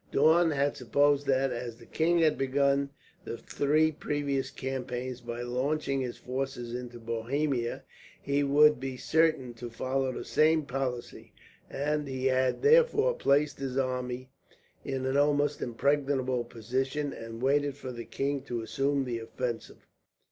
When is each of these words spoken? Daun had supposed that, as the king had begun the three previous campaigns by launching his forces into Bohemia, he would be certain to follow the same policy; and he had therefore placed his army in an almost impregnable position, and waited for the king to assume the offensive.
Daun 0.11 0.49
had 0.49 0.75
supposed 0.75 1.27
that, 1.27 1.51
as 1.51 1.75
the 1.75 1.85
king 1.85 2.17
had 2.17 2.35
begun 2.35 2.89
the 3.23 3.37
three 3.37 3.91
previous 3.91 4.49
campaigns 4.49 5.21
by 5.21 5.43
launching 5.43 6.01
his 6.01 6.17
forces 6.17 6.73
into 6.73 6.97
Bohemia, 6.97 7.83
he 8.19 8.41
would 8.43 8.79
be 8.79 8.97
certain 8.97 9.53
to 9.53 9.69
follow 9.69 10.11
the 10.11 10.25
same 10.25 10.63
policy; 10.63 11.33
and 11.69 12.07
he 12.07 12.25
had 12.25 12.63
therefore 12.63 13.13
placed 13.13 13.59
his 13.59 13.77
army 13.77 14.31
in 14.83 15.05
an 15.05 15.17
almost 15.17 15.61
impregnable 15.61 16.45
position, 16.45 17.13
and 17.13 17.39
waited 17.43 17.75
for 17.77 17.91
the 17.91 18.03
king 18.03 18.41
to 18.41 18.63
assume 18.63 19.05
the 19.05 19.19
offensive. 19.19 19.85